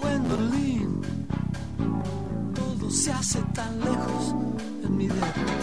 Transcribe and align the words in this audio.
Gwendolyn, 0.00 1.02
todo 2.54 2.90
se 2.90 3.12
hace 3.12 3.40
tan 3.54 3.80
lejos 3.80 4.34
en 4.84 4.96
mi 4.96 5.08
dedo. 5.08 5.56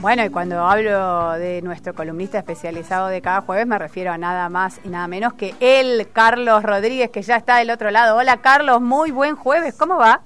Bueno, 0.00 0.24
y 0.24 0.30
cuando 0.30 0.58
hablo 0.58 1.38
de 1.38 1.62
nuestro 1.62 1.94
columnista 1.94 2.38
especializado 2.38 3.06
de 3.06 3.22
cada 3.22 3.42
jueves, 3.42 3.68
me 3.68 3.78
refiero 3.78 4.10
a 4.10 4.18
nada 4.18 4.48
más 4.48 4.80
y 4.84 4.88
nada 4.88 5.06
menos 5.06 5.34
que 5.34 5.54
él, 5.60 6.08
Carlos 6.12 6.64
Rodríguez, 6.64 7.10
que 7.10 7.22
ya 7.22 7.36
está 7.36 7.58
del 7.58 7.70
otro 7.70 7.92
lado. 7.92 8.16
Hola, 8.16 8.38
Carlos, 8.38 8.80
muy 8.80 9.12
buen 9.12 9.36
jueves, 9.36 9.76
¿cómo 9.78 9.98
va? 9.98 10.22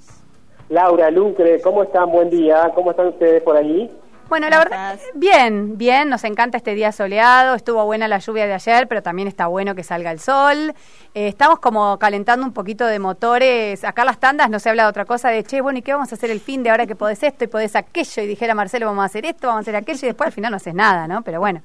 Laura, 0.70 1.11
Lucre, 1.11 1.61
¿cómo 1.61 1.82
están? 1.82 2.11
Buen 2.11 2.30
día. 2.30 2.72
¿Cómo 2.74 2.93
están 2.93 3.08
ustedes 3.08 3.43
por 3.43 3.54
allí? 3.54 3.90
Bueno, 4.29 4.48
la 4.50 4.58
verdad, 4.58 4.98
bien, 5.14 5.79
bien, 5.79 6.09
nos 6.09 6.24
encanta 6.24 6.56
este 6.56 6.74
día 6.74 6.90
soleado, 6.90 7.54
estuvo 7.54 7.84
buena 7.84 8.09
la 8.09 8.18
lluvia 8.18 8.46
de 8.46 8.54
ayer, 8.54 8.88
pero 8.88 9.00
también 9.00 9.28
está 9.28 9.46
bueno 9.46 9.77
que 9.77 9.84
salga 9.84 10.10
el 10.10 10.19
sol. 10.19 10.74
Eh, 11.14 11.28
estamos 11.28 11.60
como 11.60 11.96
calentando 11.98 12.45
un 12.45 12.52
poquito 12.52 12.86
de 12.86 12.98
motores, 12.98 13.84
acá 13.84 14.05
las 14.05 14.19
tandas 14.19 14.50
no 14.50 14.59
se 14.59 14.69
habla 14.69 14.83
de 14.83 14.88
otra 14.88 15.05
cosa 15.05 15.30
de, 15.30 15.45
che, 15.45 15.60
bueno, 15.60 15.78
¿y 15.78 15.83
qué 15.83 15.92
vamos 15.92 16.10
a 16.10 16.16
hacer 16.16 16.30
el 16.30 16.41
fin 16.41 16.64
de 16.64 16.70
ahora 16.70 16.86
que 16.86 16.97
podés 16.97 17.23
esto 17.23 17.45
y 17.45 17.47
podés 17.47 17.77
aquello? 17.77 18.23
Y 18.23 18.27
dijera 18.27 18.55
Marcelo, 18.55 18.86
vamos 18.86 19.02
a 19.02 19.06
hacer 19.06 19.24
esto, 19.27 19.47
vamos 19.47 19.60
a 19.60 19.62
hacer 19.62 19.77
aquello, 19.77 20.00
y 20.02 20.06
después 20.06 20.27
al 20.27 20.33
final 20.33 20.50
no 20.50 20.56
haces 20.56 20.74
nada, 20.74 21.06
¿no? 21.06 21.22
Pero 21.22 21.38
bueno, 21.38 21.62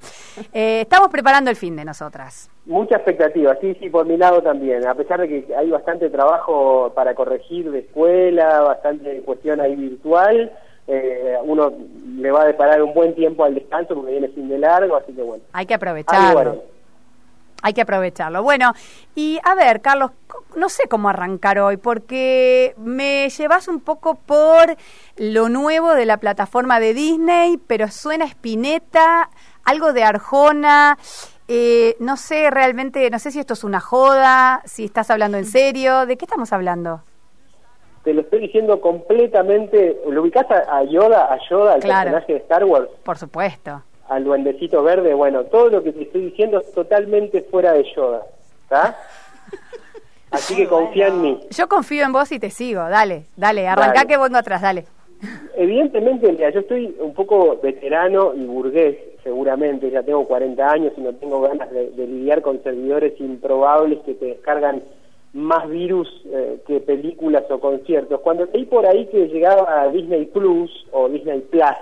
eh, 0.54 0.82
estamos 0.82 1.10
preparando 1.10 1.50
el 1.50 1.56
fin 1.56 1.76
de 1.76 1.84
nosotras. 1.84 2.50
Mucha 2.68 2.98
expectativa, 2.98 3.58
sí, 3.60 3.76
sí, 3.80 3.90
por 3.90 4.06
mi 4.06 4.18
lado 4.18 4.44
también. 4.44 4.88
A 4.88 4.94
pesar 4.94 5.20
de 5.20 5.28
que 5.28 5.56
hay 5.56 5.72
bastante 5.72 6.12
trabajo 6.12 6.94
para 6.94 7.16
corregir 7.16 7.72
de 7.72 7.80
escuela, 7.80 8.62
bastante 8.62 9.24
cuestión 9.24 9.60
ahí 9.60 9.76
virtual, 9.76 10.52
eh, 10.94 11.38
uno 11.44 11.72
le 12.18 12.32
va 12.32 12.42
a 12.42 12.46
deparar 12.46 12.84
un 12.84 12.94
buen 12.94 13.16
tiempo 13.16 13.46
al 13.46 13.56
descanso 13.56 13.96
porque 13.96 14.12
viene 14.12 14.28
fin 14.28 14.50
de 14.50 14.58
largo, 14.58 14.98
así 14.98 15.14
que 15.14 15.22
bueno. 15.22 15.42
Hay 15.54 15.66
que 15.66 15.74
aprovecharlo. 15.74 16.64
Hay 17.62 17.74
que 17.74 17.82
aprovecharlo. 17.82 18.44
Bueno, 18.44 18.74
y 19.16 19.40
a 19.44 19.56
ver, 19.56 19.80
Carlos, 19.80 20.12
no 20.58 20.68
sé 20.68 20.90
cómo 20.90 21.08
arrancar 21.08 21.60
hoy, 21.60 21.78
porque 21.78 22.74
me 22.78 23.30
llevas 23.30 23.70
un 23.70 23.80
poco 23.80 24.16
por 24.16 24.76
lo 25.16 25.48
nuevo 25.48 25.94
de 25.94 26.06
la 26.06 26.18
plataforma 26.18 26.82
de 26.82 26.94
Disney, 26.94 27.58
pero 27.68 27.88
suena 27.88 28.26
Spinetta, 28.26 29.30
algo 29.64 29.94
de 29.94 30.04
Arjona. 30.04 30.98
Eh, 31.48 31.96
no 32.00 32.18
sé 32.18 32.50
realmente, 32.50 33.10
no 33.10 33.20
sé 33.20 33.32
si 33.32 33.40
esto 33.40 33.54
es 33.54 33.64
una 33.64 33.80
joda, 33.80 34.62
si 34.66 34.84
estás 34.84 35.10
hablando 35.10 35.38
en 35.38 35.46
serio, 35.46 36.06
¿de 36.06 36.18
qué 36.18 36.26
estamos 36.26 36.52
hablando? 36.52 37.04
Te 38.04 38.14
lo 38.14 38.22
estoy 38.22 38.40
diciendo 38.40 38.82
completamente. 38.82 40.02
¿Lo 40.10 40.22
ubicás 40.22 40.48
a, 40.50 40.84
Yoda, 40.84 41.32
a 41.32 41.38
Yoda, 41.50 41.74
al 41.74 41.82
personaje 41.82 42.34
de 42.34 42.40
Star 42.40 42.64
Wars? 42.66 42.90
Por 43.04 43.18
supuesto. 43.18 43.84
Al 44.10 44.24
duendecito 44.24 44.82
verde. 44.84 45.14
Bueno, 45.14 45.44
todo 45.46 45.70
lo 45.70 45.84
que 45.84 45.92
te 45.94 46.04
estoy 46.04 46.26
diciendo 46.26 46.60
es 46.60 46.72
totalmente 46.72 47.44
fuera 47.44 47.74
de 47.74 47.84
Yoda. 47.96 48.24
¿Está? 48.64 48.98
Así 50.32 50.56
que 50.56 50.68
confía 50.68 51.08
en 51.08 51.22
mí. 51.22 51.40
Yo 51.52 51.68
confío 51.68 52.06
en 52.06 52.12
vos 52.12 52.32
y 52.32 52.40
te 52.40 52.50
sigo. 52.50 52.82
Dale, 52.90 53.26
dale, 53.36 53.68
arrancá 53.68 54.06
que 54.06 54.18
vengo 54.18 54.38
atrás, 54.38 54.62
dale. 54.62 54.86
Evidentemente, 55.56 56.32
mira, 56.32 56.50
yo 56.50 56.62
estoy 56.62 56.96
un 57.00 57.14
poco 57.14 57.60
veterano 57.62 58.34
y 58.34 58.46
burgués, 58.46 58.98
seguramente, 59.24 59.92
ya 59.92 60.02
tengo 60.02 60.26
40 60.26 60.72
años 60.72 60.94
y 60.98 61.02
no 61.02 61.14
tengo 61.14 61.42
ganas 61.42 61.70
de 61.70 61.92
lidiar 62.08 62.42
con 62.42 62.64
servidores 62.64 63.20
improbables 63.20 64.00
que 64.00 64.16
te 64.16 64.26
descargan 64.26 64.82
más 65.34 65.70
virus 65.70 66.10
eh, 66.26 66.62
que 66.68 66.82
películas 66.82 67.46
o 67.50 67.60
conciertos. 67.60 68.20
Cuando 68.22 68.46
leí 68.46 68.66
por 68.66 68.86
ahí 68.86 69.06
que 69.08 69.28
llegaba 69.28 69.82
a 69.82 69.88
Disney 69.90 70.26
Plus 70.26 70.88
o 70.92 71.08
Disney 71.08 71.40
Plus, 71.42 71.78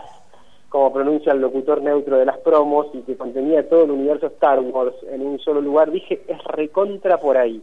como 0.69 0.94
pronuncia 0.94 1.33
el 1.33 1.42
locutor 1.42 1.81
neutro 1.81 2.17
de 2.17 2.25
las 2.25 2.38
promos, 2.38 2.88
y 2.94 3.00
que 3.02 3.17
contenía 3.17 3.67
todo 3.67 3.86
el 3.86 3.92
universo 3.92 4.27
Star 4.27 4.59
Wars 4.59 4.95
en 5.11 5.25
un 5.25 5.39
solo 5.39 5.61
lugar, 5.61 5.92
dije, 5.92 6.22
es 6.27 6.44
recontra 6.44 7.17
por 7.17 7.38
ahí. 7.38 7.61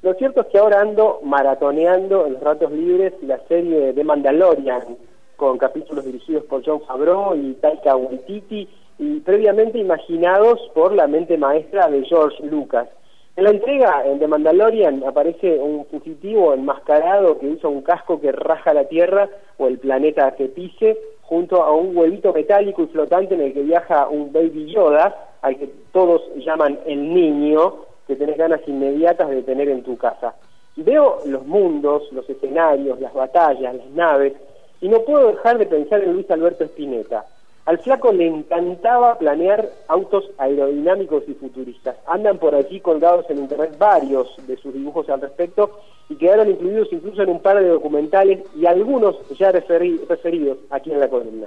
Lo 0.00 0.14
cierto 0.14 0.40
es 0.42 0.46
que 0.46 0.58
ahora 0.58 0.80
ando 0.80 1.20
maratoneando 1.22 2.26
en 2.26 2.34
los 2.34 2.42
ratos 2.42 2.72
libres 2.72 3.12
la 3.22 3.38
serie 3.48 3.92
de 3.92 4.04
Mandalorian, 4.04 4.96
con 5.36 5.58
capítulos 5.58 6.04
dirigidos 6.04 6.44
por 6.44 6.64
John 6.64 6.80
Favreau 6.86 7.34
y 7.36 7.52
Taika 7.54 7.96
Waititi, 7.96 8.68
y 8.98 9.20
previamente 9.20 9.78
imaginados 9.78 10.58
por 10.74 10.94
la 10.94 11.06
mente 11.06 11.36
maestra 11.36 11.88
de 11.88 12.04
George 12.04 12.42
Lucas. 12.46 12.88
En 13.38 13.44
la 13.44 13.50
entrega 13.50 14.02
en 14.04 14.18
The 14.18 14.26
Mandalorian 14.26 15.04
aparece 15.06 15.60
un 15.60 15.86
fugitivo 15.86 16.52
enmascarado 16.54 17.38
que 17.38 17.46
usa 17.46 17.70
un 17.70 17.82
casco 17.82 18.20
que 18.20 18.32
raja 18.32 18.74
la 18.74 18.88
Tierra 18.88 19.28
o 19.58 19.68
el 19.68 19.78
planeta 19.78 20.34
que 20.34 20.46
pise, 20.46 20.98
junto 21.22 21.62
a 21.62 21.72
un 21.72 21.96
huevito 21.96 22.32
metálico 22.32 22.82
y 22.82 22.88
flotante 22.88 23.36
en 23.36 23.42
el 23.42 23.54
que 23.54 23.62
viaja 23.62 24.08
un 24.08 24.32
Baby 24.32 24.72
Yoda, 24.72 25.36
al 25.40 25.56
que 25.56 25.70
todos 25.92 26.20
llaman 26.44 26.80
el 26.84 27.14
niño, 27.14 27.76
que 28.08 28.16
tenés 28.16 28.36
ganas 28.36 28.60
inmediatas 28.66 29.28
de 29.28 29.44
tener 29.44 29.68
en 29.68 29.84
tu 29.84 29.96
casa. 29.96 30.34
Veo 30.74 31.20
los 31.24 31.46
mundos, 31.46 32.10
los 32.10 32.28
escenarios, 32.28 33.00
las 33.00 33.14
batallas, 33.14 33.72
las 33.72 33.90
naves, 33.90 34.32
y 34.80 34.88
no 34.88 35.02
puedo 35.02 35.28
dejar 35.28 35.58
de 35.58 35.66
pensar 35.66 36.02
en 36.02 36.14
Luis 36.14 36.28
Alberto 36.28 36.64
Spinetta 36.64 37.24
al 37.68 37.76
flaco 37.80 38.12
le 38.12 38.26
encantaba 38.26 39.18
planear 39.18 39.68
autos 39.88 40.30
aerodinámicos 40.38 41.24
y 41.28 41.34
futuristas. 41.34 41.96
Andan 42.06 42.38
por 42.38 42.54
allí 42.54 42.80
colgados 42.80 43.28
en 43.28 43.40
internet 43.40 43.76
varios 43.76 44.26
de 44.46 44.56
sus 44.56 44.72
dibujos 44.72 45.10
al 45.10 45.20
respecto 45.20 45.78
y 46.08 46.16
quedaron 46.16 46.48
incluidos 46.48 46.88
incluso 46.92 47.22
en 47.22 47.28
un 47.28 47.40
par 47.40 47.58
de 47.58 47.68
documentales 47.68 48.40
y 48.56 48.64
algunos 48.64 49.16
ya 49.38 49.52
referidos 49.52 50.56
aquí 50.70 50.92
en 50.92 51.00
la 51.00 51.10
columna. 51.10 51.46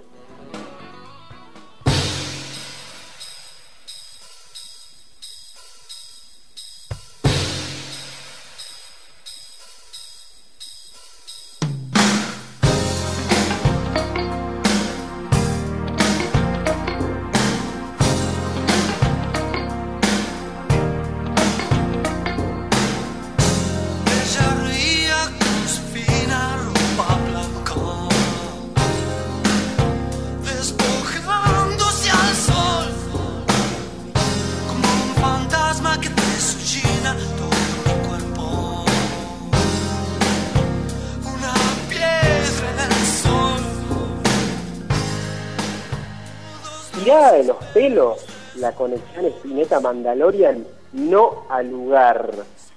Pelos, 47.74 48.26
la 48.58 48.74
conexión 48.74 49.26
Spinetta-Mandalorian 49.26 50.66
no 50.94 51.44
al 51.50 51.70
lugar. 51.70 52.32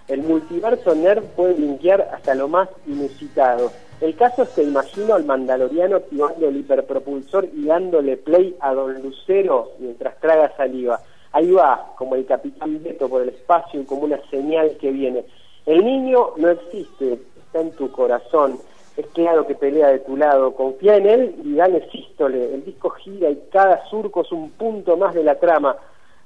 El 0.09 0.23
multiverso 0.23 0.95
nerd 0.95 1.25
puede 1.37 1.59
linkear 1.59 2.09
hasta 2.13 2.35
lo 2.35 2.49
más 2.49 2.69
inusitado. 2.87 3.73
El 4.01 4.15
caso 4.17 4.43
es 4.43 4.51
que 4.51 4.63
imagino 4.63 5.15
al 5.15 5.25
mandaloriano 5.25 5.97
activando 5.97 6.49
el 6.49 6.59
hiperpropulsor 6.59 7.49
y 7.55 7.67
dándole 7.67 8.17
play 8.17 8.57
a 8.61 8.75
Don 8.75 9.03
Lucero 9.03 9.73
mientras 9.79 10.19
traga 10.21 10.55
saliva. 10.57 11.01
Ahí 11.33 11.51
va, 11.51 11.95
como 11.97 12.15
el 12.15 12.27
capitán 12.27 12.83
Beto 12.83 13.09
por 13.09 13.23
el 13.23 13.31
espacio 13.31 13.81
y 13.81 13.85
como 13.85 14.03
una 14.03 14.21
señal 14.31 14.77
que 14.79 14.91
viene. 14.91 15.25
El 15.67 15.85
niño 15.85 16.33
no 16.37 16.51
existe, 16.51 17.19
está 17.47 17.61
en 17.61 17.73
tu 17.73 17.91
corazón 17.91 18.59
es 18.97 19.07
claro 19.09 19.47
que 19.47 19.55
pelea 19.55 19.89
de 19.89 19.99
tu 20.01 20.17
lado, 20.17 20.55
confía 20.55 20.97
en 20.97 21.07
él 21.07 21.35
y 21.43 21.55
dale 21.55 21.89
sístole, 21.91 22.55
el 22.55 22.65
disco 22.65 22.91
gira 22.91 23.29
y 23.31 23.43
cada 23.51 23.85
surco 23.87 24.23
es 24.23 24.31
un 24.31 24.51
punto 24.53 24.97
más 24.97 25.15
de 25.15 25.25
la 25.25 25.35
trama. 25.35 25.77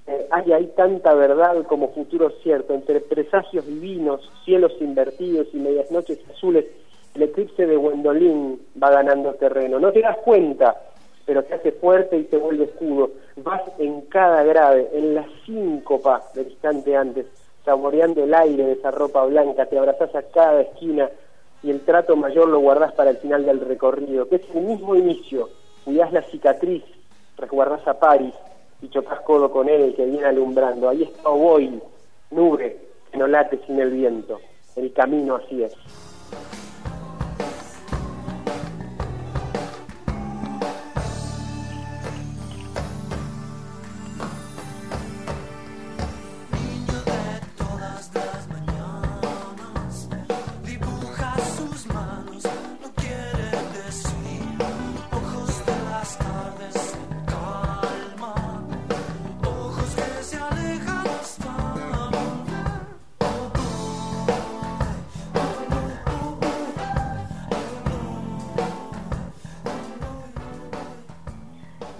Eh, 0.06 0.26
hay 0.30 0.52
ahí 0.52 0.72
tanta 0.76 1.14
verdad 1.14 1.64
como 1.64 1.88
futuro 1.92 2.30
cierto, 2.42 2.74
entre 2.74 3.00
presagios 3.00 3.66
divinos, 3.66 4.30
cielos 4.44 4.72
invertidos 4.80 5.48
y 5.52 5.58
medias 5.58 5.90
noches 5.90 6.18
azules, 6.30 6.66
el 7.14 7.22
eclipse 7.22 7.66
de 7.66 7.76
Wendolin 7.76 8.60
va 8.82 8.90
ganando 8.90 9.34
terreno. 9.34 9.78
No 9.80 9.90
te 9.90 10.00
das 10.00 10.18
cuenta, 10.18 10.76
pero 11.24 11.42
te 11.44 11.54
hace 11.54 11.72
fuerte 11.72 12.18
y 12.18 12.24
te 12.24 12.36
vuelve 12.36 12.64
escudo. 12.64 13.10
Vas 13.36 13.62
en 13.78 14.02
cada 14.02 14.42
grave, 14.44 14.88
en 14.92 15.14
la 15.14 15.26
síncopa 15.44 16.22
del 16.34 16.48
instante 16.48 16.96
antes, 16.96 17.26
saboreando 17.64 18.24
el 18.24 18.34
aire 18.34 18.64
de 18.64 18.72
esa 18.72 18.90
ropa 18.90 19.24
blanca, 19.24 19.66
te 19.66 19.78
abrazas 19.78 20.14
a 20.14 20.22
cada 20.22 20.62
esquina, 20.62 21.10
y 21.62 21.70
el 21.70 21.80
trato 21.80 22.16
mayor 22.16 22.48
lo 22.48 22.60
guardás 22.60 22.92
para 22.92 23.10
el 23.10 23.18
final 23.18 23.44
del 23.44 23.60
recorrido, 23.60 24.28
que 24.28 24.36
es 24.36 24.42
el 24.54 24.62
mismo 24.62 24.94
inicio. 24.94 25.50
Cuidás 25.84 26.12
la 26.12 26.22
cicatriz, 26.22 26.84
resguardás 27.36 27.86
a 27.86 27.98
Paris 27.98 28.34
y 28.80 28.88
chocas 28.88 29.20
codo 29.20 29.50
con 29.50 29.68
él, 29.68 29.80
el 29.82 29.94
que 29.94 30.04
viene 30.04 30.26
alumbrando. 30.26 30.88
Ahí 30.88 31.02
está 31.02 31.28
voy, 31.28 31.80
nube, 32.30 32.78
que 33.10 33.18
no 33.18 33.26
late 33.26 33.58
sin 33.66 33.80
el 33.80 33.90
viento. 33.90 34.40
El 34.76 34.92
camino 34.92 35.36
así 35.36 35.62
es. 35.62 35.74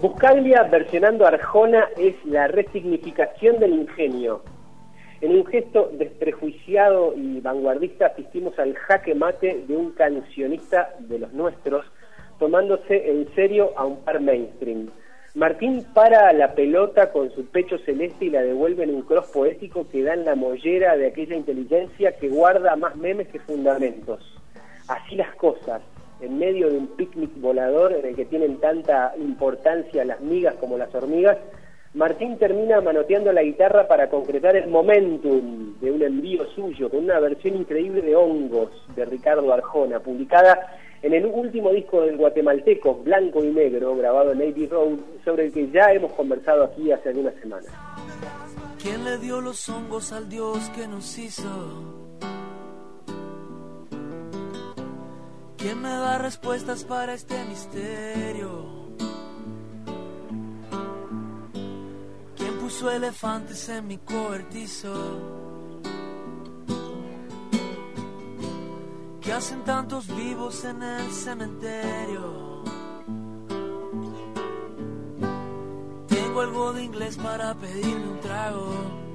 Buscaglia 0.00 0.62
versionando 0.62 1.26
Arjona 1.26 1.88
es 1.96 2.14
la 2.24 2.46
resignificación 2.46 3.58
del 3.58 3.72
ingenio. 3.72 4.42
En 5.20 5.32
un 5.32 5.44
gesto 5.44 5.90
desprejuiciado 5.92 7.14
y 7.16 7.40
vanguardista 7.40 8.06
asistimos 8.06 8.56
al 8.60 8.76
jaque 8.76 9.16
mate 9.16 9.64
de 9.66 9.76
un 9.76 9.90
cancionista 9.90 10.94
de 11.00 11.18
los 11.18 11.32
nuestros, 11.32 11.84
tomándose 12.38 13.10
en 13.10 13.26
serio 13.34 13.72
a 13.76 13.86
un 13.86 13.96
par 14.04 14.20
mainstream. 14.20 14.88
Martín 15.34 15.84
para 15.92 16.32
la 16.32 16.54
pelota 16.54 17.10
con 17.10 17.32
su 17.32 17.46
pecho 17.46 17.76
celeste 17.78 18.26
y 18.26 18.30
la 18.30 18.42
devuelve 18.42 18.84
en 18.84 18.94
un 18.94 19.02
cross 19.02 19.26
poético 19.32 19.88
que 19.88 20.04
da 20.04 20.14
en 20.14 20.24
la 20.24 20.36
mollera 20.36 20.96
de 20.96 21.08
aquella 21.08 21.34
inteligencia 21.34 22.12
que 22.12 22.28
guarda 22.28 22.76
más 22.76 22.94
memes 22.94 23.26
que 23.28 23.40
fundamentos. 23.40 24.20
Así 24.86 25.16
las 25.16 25.34
cosas, 25.34 25.82
en 26.20 26.38
medio 26.38 26.70
de 26.70 26.78
un 26.78 26.88
picnic 26.88 27.30
volador 27.40 27.92
en 27.92 28.06
el 28.06 28.16
que 28.16 28.24
tienen 28.24 28.58
tanta 28.58 29.14
importancia 29.18 30.04
las 30.04 30.20
migas 30.20 30.54
como 30.56 30.76
las 30.76 30.94
hormigas, 30.94 31.38
Martín 31.94 32.36
termina 32.38 32.80
manoteando 32.80 33.32
la 33.32 33.42
guitarra 33.42 33.88
para 33.88 34.08
concretar 34.08 34.56
el 34.56 34.68
momentum 34.68 35.78
de 35.80 35.90
un 35.90 36.02
envío 36.02 36.44
suyo, 36.54 36.90
con 36.90 37.04
una 37.04 37.18
versión 37.18 37.56
increíble 37.56 38.02
de 38.02 38.14
Hongos 38.14 38.70
de 38.94 39.04
Ricardo 39.04 39.52
Arjona, 39.52 39.98
publicada 40.00 40.78
en 41.02 41.14
el 41.14 41.26
último 41.26 41.72
disco 41.72 42.02
del 42.02 42.16
guatemalteco, 42.16 42.96
Blanco 42.96 43.42
y 43.42 43.48
Negro, 43.48 43.96
grabado 43.96 44.32
en 44.32 44.38
Navy 44.38 44.66
Road, 44.66 44.98
sobre 45.24 45.46
el 45.46 45.52
que 45.52 45.70
ya 45.70 45.92
hemos 45.92 46.12
conversado 46.12 46.64
aquí 46.64 46.92
hace 46.92 47.08
algunas 47.08 47.34
semanas. 47.36 47.72
¿Quién 48.82 49.04
le 49.04 49.18
dio 49.18 49.40
los 49.40 49.68
hongos 49.68 50.12
al 50.12 50.28
Dios 50.28 50.70
que 50.70 50.86
nos 50.86 51.18
hizo? 51.18 52.07
¿Quién 55.68 55.82
me 55.82 55.90
da 55.90 56.16
respuestas 56.16 56.82
para 56.82 57.12
este 57.12 57.44
misterio? 57.44 58.88
puso 62.58 62.90
elefantes 62.90 63.68
en 63.68 63.86
mi 63.86 63.98
cobertizo. 63.98 64.94
¿Qué 69.20 69.30
hacen 69.30 69.62
tantos 69.64 70.06
vivos 70.06 70.64
en 70.64 70.82
el 70.82 71.12
cementerio? 71.12 72.64
Tengo 76.08 76.40
algo 76.40 76.72
de 76.72 76.84
inglés 76.84 77.18
para 77.18 77.52
pedirme 77.54 78.08
un 78.08 78.20
trago. 78.20 79.07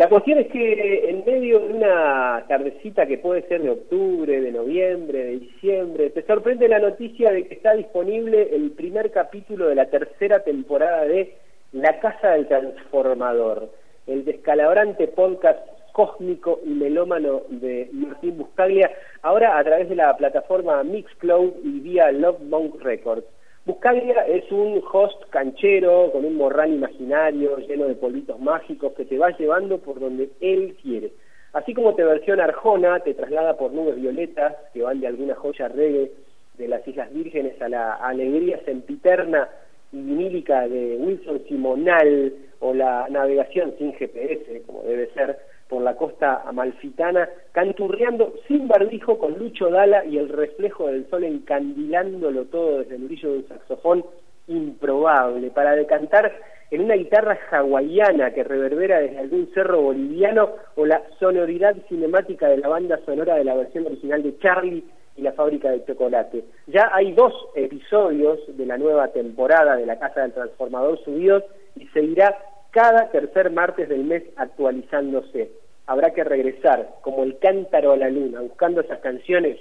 La 0.00 0.08
cuestión 0.08 0.38
es 0.38 0.46
que 0.46 1.10
en 1.10 1.26
medio 1.26 1.60
de 1.60 1.74
una 1.74 2.42
tardecita 2.48 3.04
que 3.04 3.18
puede 3.18 3.46
ser 3.48 3.60
de 3.60 3.68
octubre, 3.68 4.40
de 4.40 4.50
noviembre, 4.50 5.24
de 5.24 5.38
diciembre, 5.40 6.08
te 6.08 6.22
sorprende 6.22 6.68
la 6.68 6.78
noticia 6.78 7.30
de 7.30 7.46
que 7.46 7.52
está 7.52 7.74
disponible 7.74 8.48
el 8.50 8.70
primer 8.70 9.10
capítulo 9.10 9.68
de 9.68 9.74
la 9.74 9.90
tercera 9.90 10.42
temporada 10.42 11.04
de 11.04 11.34
La 11.72 12.00
Casa 12.00 12.30
del 12.30 12.48
Transformador, 12.48 13.68
el 14.06 14.24
descalabrante 14.24 15.06
podcast 15.08 15.60
cósmico 15.92 16.60
y 16.64 16.70
melómano 16.70 17.42
de 17.50 17.90
Martín 17.92 18.38
Buscaglia, 18.38 18.90
ahora 19.20 19.58
a 19.58 19.64
través 19.64 19.90
de 19.90 19.96
la 19.96 20.16
plataforma 20.16 20.82
Mixcloud 20.82 21.56
y 21.62 21.80
vía 21.80 22.10
Love 22.10 22.40
Monk 22.44 22.80
Records. 22.80 23.26
Buscaglia 23.70 24.26
es 24.26 24.50
un 24.50 24.82
host 24.92 25.30
canchero 25.30 26.10
con 26.10 26.24
un 26.24 26.34
morral 26.34 26.74
imaginario 26.74 27.56
lleno 27.58 27.86
de 27.86 27.94
polvitos 27.94 28.40
mágicos 28.40 28.94
que 28.94 29.04
te 29.04 29.16
va 29.16 29.30
llevando 29.38 29.78
por 29.78 30.00
donde 30.00 30.28
él 30.40 30.76
quiere. 30.82 31.12
Así 31.52 31.72
como 31.72 31.94
te 31.94 32.02
versiona 32.02 32.42
Arjona, 32.42 32.98
te 32.98 33.14
traslada 33.14 33.56
por 33.56 33.70
nubes 33.72 33.94
violetas 33.94 34.56
que 34.74 34.82
van 34.82 34.98
de 34.98 35.06
alguna 35.06 35.36
joya 35.36 35.68
reggae 35.68 36.10
de 36.58 36.66
las 36.66 36.86
Islas 36.88 37.14
Vírgenes 37.14 37.62
a 37.62 37.68
la 37.68 37.94
alegría 37.94 38.60
sempiterna 38.64 39.48
y 39.92 39.98
vinílica 39.98 40.66
de 40.66 40.96
Wilson 40.96 41.42
Simonal 41.46 42.34
o 42.58 42.74
la 42.74 43.06
navegación 43.08 43.76
sin 43.78 43.92
GPS, 43.92 44.62
como 44.66 44.82
debe 44.82 45.12
ser, 45.12 45.38
por 45.70 45.82
la 45.82 45.94
costa 45.94 46.42
amalfitana, 46.44 47.28
canturreando 47.52 48.34
sin 48.48 48.66
barbijo 48.66 49.18
con 49.18 49.38
Lucho 49.38 49.70
Dala 49.70 50.04
y 50.04 50.18
el 50.18 50.28
reflejo 50.28 50.88
del 50.88 51.08
sol 51.08 51.24
encandilándolo 51.24 52.46
todo 52.46 52.80
desde 52.80 52.96
el 52.96 53.04
brillo 53.04 53.30
de 53.30 53.38
un 53.38 53.48
saxofón 53.48 54.04
improbable, 54.48 55.50
para 55.50 55.76
decantar 55.76 56.32
en 56.72 56.82
una 56.82 56.94
guitarra 56.94 57.38
hawaiana 57.50 58.32
que 58.32 58.44
reverbera 58.44 59.00
desde 59.00 59.18
algún 59.18 59.48
cerro 59.54 59.80
boliviano 59.80 60.50
o 60.76 60.84
la 60.86 61.02
sonoridad 61.20 61.76
cinemática 61.88 62.48
de 62.48 62.58
la 62.58 62.68
banda 62.68 62.98
sonora 63.06 63.36
de 63.36 63.44
la 63.44 63.54
versión 63.54 63.86
original 63.86 64.22
de 64.22 64.38
Charlie 64.38 64.84
y 65.16 65.22
la 65.22 65.32
fábrica 65.32 65.70
de 65.70 65.84
chocolate. 65.84 66.44
Ya 66.66 66.90
hay 66.92 67.12
dos 67.12 67.32
episodios 67.54 68.40
de 68.56 68.66
la 68.66 68.76
nueva 68.76 69.08
temporada 69.08 69.76
de 69.76 69.86
la 69.86 69.98
Casa 69.98 70.22
del 70.22 70.32
Transformador 70.32 70.98
subidos 71.04 71.44
y 71.76 71.86
seguirá 71.88 72.36
cada 72.70 73.10
tercer 73.10 73.50
martes 73.50 73.88
del 73.88 74.04
mes 74.04 74.22
actualizándose. 74.36 75.50
Habrá 75.86 76.12
que 76.12 76.24
regresar 76.24 76.96
como 77.02 77.24
el 77.24 77.38
cántaro 77.38 77.92
a 77.92 77.96
la 77.96 78.08
luna, 78.08 78.40
buscando 78.40 78.80
esas 78.80 79.00
canciones 79.00 79.58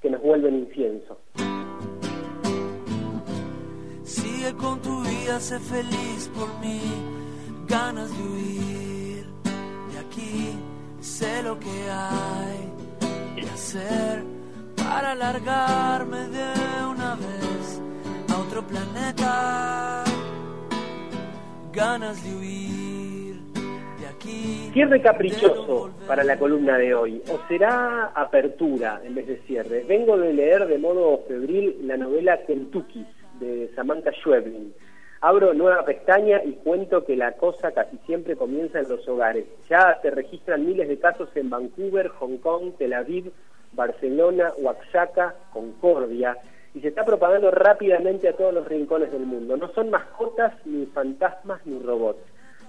que 0.00 0.10
nos 0.10 0.20
vuelven 0.20 0.56
incienso. 0.56 1.18
Sigue 4.02 4.52
con 4.56 4.82
tu 4.82 5.00
vida, 5.02 5.40
sé 5.40 5.58
feliz 5.60 6.30
por 6.34 6.48
mí, 6.60 6.80
ganas 7.66 8.10
de 8.10 8.22
huir 8.22 9.24
de 9.92 9.98
aquí, 9.98 10.58
sé 11.00 11.42
lo 11.42 11.58
que 11.58 11.68
hay 11.90 13.40
que 13.40 13.48
hacer 13.48 14.22
para 14.76 15.12
alargarme 15.12 16.28
de 16.28 16.52
una 16.90 17.14
vez 17.14 17.80
a 18.28 18.38
otro 18.40 18.66
planeta 18.66 20.11
ganas 21.72 22.22
de 22.22 22.36
huir 22.36 23.34
de 23.98 24.06
aquí. 24.06 24.70
Cierre 24.72 25.00
caprichoso 25.00 25.90
para 26.06 26.22
la 26.22 26.38
columna 26.38 26.76
de 26.76 26.94
hoy, 26.94 27.22
o 27.30 27.38
será 27.48 28.12
apertura 28.14 29.00
en 29.04 29.14
vez 29.14 29.26
de 29.26 29.38
cierre. 29.46 29.84
Vengo 29.88 30.18
de 30.18 30.32
leer 30.32 30.66
de 30.66 30.78
modo 30.78 31.22
febril 31.26 31.76
la 31.82 31.96
novela 31.96 32.38
Kentucky 32.46 33.06
de 33.40 33.70
Samantha 33.74 34.12
Schweblin. 34.12 34.74
Abro 35.22 35.54
nueva 35.54 35.84
pestaña 35.84 36.42
y 36.44 36.52
cuento 36.52 37.04
que 37.04 37.16
la 37.16 37.32
cosa 37.32 37.70
casi 37.72 37.96
siempre 38.06 38.36
comienza 38.36 38.80
en 38.80 38.88
los 38.88 39.06
hogares. 39.08 39.46
Ya 39.70 39.98
se 40.02 40.10
registran 40.10 40.66
miles 40.66 40.88
de 40.88 40.98
casos 40.98 41.28
en 41.36 41.48
Vancouver, 41.48 42.08
Hong 42.08 42.38
Kong, 42.38 42.72
Tel 42.76 42.92
Aviv, 42.92 43.32
Barcelona, 43.72 44.52
Oaxaca, 44.58 45.34
Concordia 45.52 46.36
y 46.74 46.80
se 46.80 46.88
está 46.88 47.04
propagando 47.04 47.50
rápidamente 47.50 48.28
a 48.28 48.36
todos 48.36 48.54
los 48.54 48.66
rincones 48.66 49.12
del 49.12 49.26
mundo. 49.26 49.56
No 49.56 49.68
son 49.72 49.90
mascotas, 49.90 50.54
ni 50.64 50.86
fantasmas, 50.86 51.64
ni 51.66 51.78
robots. 51.78 52.22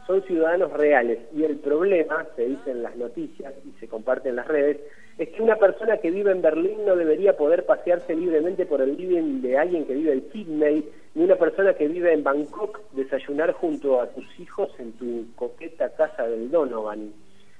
Son 0.05 0.21
ciudadanos 0.23 0.73
reales. 0.73 1.19
Y 1.33 1.43
el 1.43 1.57
problema, 1.57 2.25
se 2.35 2.45
dice 2.45 2.71
en 2.71 2.83
las 2.83 2.95
noticias 2.97 3.53
y 3.65 3.71
se 3.79 3.87
comparte 3.87 4.29
en 4.29 4.35
las 4.35 4.47
redes, 4.47 4.81
es 5.17 5.29
que 5.29 5.41
una 5.41 5.55
persona 5.55 5.97
que 5.97 6.11
vive 6.11 6.31
en 6.31 6.41
Berlín 6.41 6.85
no 6.85 6.95
debería 6.95 7.37
poder 7.37 7.65
pasearse 7.65 8.15
libremente 8.15 8.65
por 8.65 8.81
el 8.81 8.97
living 8.97 9.41
de 9.41 9.57
alguien 9.57 9.85
que 9.85 9.93
vive 9.93 10.11
en 10.11 10.31
Sydney, 10.31 10.89
ni 11.13 11.23
una 11.23 11.35
persona 11.35 11.73
que 11.75 11.87
vive 11.87 12.11
en 12.11 12.23
Bangkok 12.23 12.81
desayunar 12.91 13.53
junto 13.53 14.01
a 14.01 14.07
tus 14.07 14.25
hijos 14.39 14.71
en 14.79 14.91
tu 14.93 15.27
coqueta 15.35 15.89
casa 15.95 16.27
del 16.27 16.49
Donovan 16.49 17.13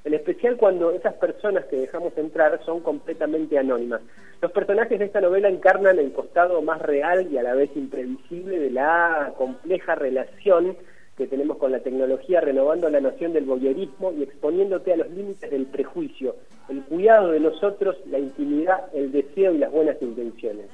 en 0.06 0.14
especial 0.14 0.58
cuando 0.58 0.92
esas 0.92 1.14
personas 1.16 1.66
que 1.66 1.78
dejamos 1.78 2.18
entrar 2.18 2.60
son 2.66 2.82
completamente 2.82 3.58
anónimas. 3.58 4.02
Los 4.42 4.52
personajes 4.52 5.00
de 5.00 5.06
esta 5.06 5.22
novela 5.22 5.48
encarnan 5.48 6.00
el 6.00 6.12
costado 6.12 6.62
más 6.62 6.82
real 6.82 7.28
y 7.32 7.38
a 7.38 7.44
la 7.44 7.54
vez 7.54 7.70
imprevisible 7.76 8.60
de 8.60 8.72
la 8.72 9.34
compleja 9.38 9.96
relación 9.96 10.76
que 11.18 11.28
tenemos 11.28 11.58
con 11.58 11.72
la 11.72 11.80
tecnología, 11.80 12.42
renovando 12.42 12.90
la 12.90 13.00
noción 13.00 13.34
del 13.34 13.46
voyeurismo 13.46 14.12
y 14.12 14.24
exponiéndote 14.24 14.94
a 14.94 14.98
los 14.98 15.10
límites 15.12 15.50
del 15.50 15.68
prejuicio, 15.68 16.36
el 16.70 16.82
cuidado 16.84 17.32
de 17.32 17.40
nosotros, 17.40 17.98
la 18.08 18.18
intimidad, 18.18 18.86
el 18.94 19.12
deseo 19.12 19.54
y 19.54 19.60
las 19.60 19.72
buenas 19.72 20.02
intenciones. 20.02 20.66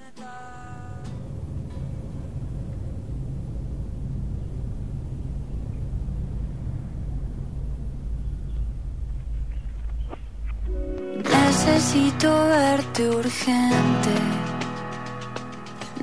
Necesito 11.79 12.29
verte 12.49 13.09
urgente. 13.09 14.13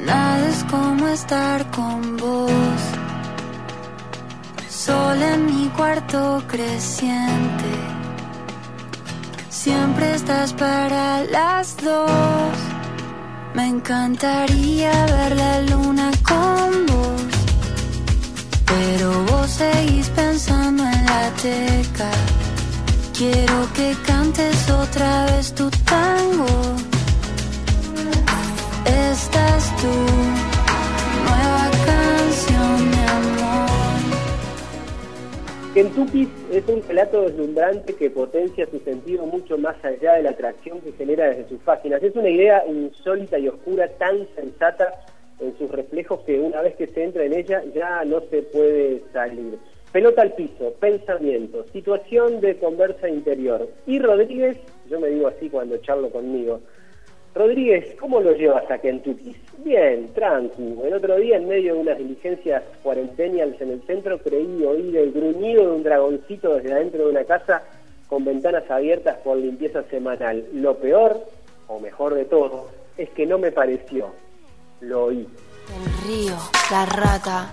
Nada 0.06 0.48
es 0.48 0.64
como 0.64 1.06
estar 1.06 1.70
con 1.70 2.16
vos. 2.16 2.80
Sola 4.70 5.34
en 5.34 5.44
mi 5.44 5.68
cuarto 5.76 6.42
creciente. 6.48 7.70
Siempre 9.50 10.14
estás 10.14 10.54
para 10.54 11.24
las 11.24 11.76
dos. 11.84 12.56
Me 13.54 13.68
encantaría 13.68 14.92
ver 15.04 15.36
la 15.36 15.60
luna 15.60 16.10
con 16.26 16.86
vos. 16.86 17.22
Pero 18.64 19.24
vos 19.26 19.50
seguís 19.50 20.08
pensando 20.08 20.84
en 20.84 21.04
la 21.04 21.30
teca. 21.42 22.10
Quiero 23.12 23.72
que 23.74 23.94
vez 25.46 25.54
tu 25.54 25.70
tango. 25.84 26.46
tú. 29.80 29.94
Nueva 31.24 31.70
canción, 31.86 32.90
mi 32.90 33.02
amor. 33.16 33.70
Kentucky 35.74 36.28
es 36.52 36.68
un 36.68 36.82
relato 36.88 37.22
deslumbrante 37.22 37.94
que 37.94 38.10
potencia 38.10 38.66
su 38.70 38.78
sentido 38.80 39.26
mucho 39.26 39.58
más 39.58 39.76
allá 39.84 40.14
de 40.14 40.22
la 40.22 40.30
atracción 40.30 40.80
que 40.80 40.92
genera 40.92 41.28
desde 41.28 41.48
sus 41.48 41.60
páginas. 41.60 42.02
Es 42.02 42.16
una 42.16 42.28
idea 42.28 42.64
insólita 42.66 43.38
y 43.38 43.48
oscura, 43.48 43.88
tan 43.98 44.26
sensata 44.34 45.04
en 45.38 45.56
sus 45.58 45.70
reflejos 45.70 46.20
que 46.20 46.40
una 46.40 46.62
vez 46.62 46.76
que 46.76 46.86
se 46.86 47.04
entra 47.04 47.24
en 47.24 47.34
ella 47.34 47.62
ya 47.74 48.04
no 48.04 48.20
se 48.30 48.42
puede 48.42 49.02
salir. 49.12 49.58
Pelota 49.96 50.20
al 50.20 50.34
piso, 50.34 50.74
pensamiento, 50.78 51.64
situación 51.72 52.42
de 52.42 52.58
conversa 52.58 53.08
interior. 53.08 53.66
Y 53.86 53.98
Rodríguez, 53.98 54.58
yo 54.90 55.00
me 55.00 55.08
digo 55.08 55.26
así 55.26 55.48
cuando 55.48 55.78
charlo 55.78 56.10
conmigo, 56.10 56.60
Rodríguez, 57.34 57.96
¿cómo 57.98 58.20
lo 58.20 58.32
llevas 58.32 58.70
a 58.70 58.76
Kentucky? 58.76 59.34
Bien, 59.64 60.12
tranquilo. 60.12 60.84
El 60.84 60.92
otro 60.92 61.16
día, 61.16 61.38
en 61.38 61.48
medio 61.48 61.72
de 61.72 61.80
unas 61.80 61.96
diligencias 61.96 62.62
cuarentenials 62.82 63.58
en 63.58 63.70
el 63.70 63.82
centro, 63.86 64.18
creí 64.18 64.62
oír 64.66 64.94
el 64.98 65.12
gruñido 65.12 65.62
de 65.62 65.76
un 65.76 65.82
dragoncito 65.82 66.56
desde 66.56 66.74
adentro 66.74 67.06
de 67.06 67.12
una 67.12 67.24
casa 67.24 67.62
con 68.06 68.22
ventanas 68.22 68.70
abiertas 68.70 69.16
por 69.24 69.38
limpieza 69.38 69.82
semanal. 69.84 70.44
Lo 70.52 70.76
peor, 70.76 71.18
o 71.68 71.80
mejor 71.80 72.12
de 72.12 72.26
todo, 72.26 72.68
es 72.98 73.08
que 73.08 73.24
no 73.24 73.38
me 73.38 73.50
pareció. 73.50 74.12
Lo 74.82 75.04
oí. 75.04 75.26
El 75.74 76.06
río, 76.06 76.36
la 76.70 76.84
rata, 76.84 77.50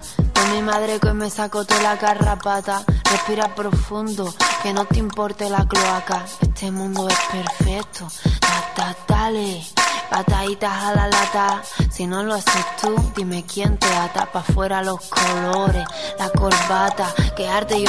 mi 0.52 0.62
madre 0.62 1.00
que 1.00 1.14
me 1.14 1.30
sacó 1.30 1.66
toda 1.66 1.82
la 1.82 1.96
garrapata. 1.96 2.84
Respira 3.12 3.54
profundo, 3.56 4.34
que 4.62 4.74
no 4.74 4.86
te 4.86 5.00
importe 5.00 5.50
la 5.50 5.68
cloaca. 5.68 6.26
Este 6.42 6.72
mundo 6.72 7.08
es 7.08 7.20
perfecto, 7.32 8.08
dale. 9.08 9.64
Pataditas 10.14 10.72
a 10.72 10.94
la 10.94 11.08
lata, 11.08 11.64
si 11.90 12.06
no 12.06 12.22
lo 12.22 12.36
haces 12.36 12.66
tú, 12.80 12.94
dime 13.16 13.44
quién 13.52 13.80
te 13.80 13.88
ata. 13.96 14.28
Pa' 14.32 14.44
fuera 14.44 14.84
los 14.84 15.00
colores, 15.10 15.88
la 16.20 16.30
corbata, 16.30 17.08
que 17.36 17.48
arte 17.48 17.80
y 17.80 17.86